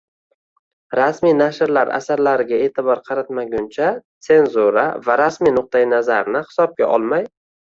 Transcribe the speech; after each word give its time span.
Rasmiy 0.99 1.35
nashrlar 1.41 1.91
asarlariga 1.97 2.59
e’tibor 2.69 3.03
qaratmaguncha, 3.11 3.91
senzura 4.29 4.87
va 5.11 5.21
rasmiy 5.25 5.57
nuqtai 5.61 5.87
nazarni 5.93 6.43
hisobga 6.49 6.91
olmay 6.99 7.31